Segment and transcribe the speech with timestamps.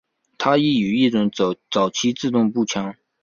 [0.39, 1.29] 它亦是一种
[1.69, 2.95] 早期的自动步枪。